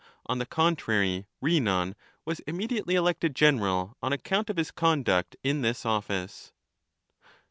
On 0.25 0.39
the 0.39 0.47
contrary, 0.47 1.27
Rhinon 1.41 1.93
was 2.25 2.39
immediately 2.47 2.95
elected 2.95 3.35
general 3.35 3.95
on 4.01 4.11
account 4.11 4.49
of 4.49 4.57
his 4.57 4.71
conduct 4.71 5.35
in 5.43 5.61
this 5.61 5.85
office. 5.85 6.51